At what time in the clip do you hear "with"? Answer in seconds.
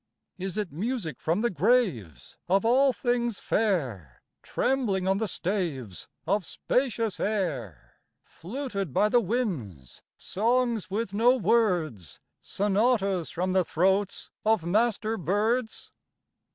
10.89-11.13